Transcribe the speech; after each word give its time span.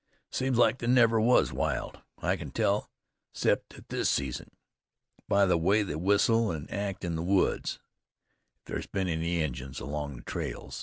"Seems 0.31 0.57
like 0.57 0.79
they 0.79 0.87
never 0.87 1.21
was 1.21 1.53
wild. 1.53 2.01
I 2.23 2.35
can 2.35 2.49
tell, 2.49 2.89
'cept 3.35 3.75
at 3.75 3.89
this 3.89 4.09
season, 4.09 4.49
by 5.27 5.45
the 5.45 5.59
way 5.59 5.83
they 5.83 5.93
whistle 5.93 6.51
an' 6.51 6.67
act 6.71 7.05
in 7.05 7.15
the 7.15 7.21
woods, 7.21 7.77
if 8.57 8.65
there's 8.65 8.87
been 8.87 9.07
any 9.07 9.43
Injuns 9.43 9.79
along 9.79 10.15
the 10.15 10.23
trails." 10.23 10.79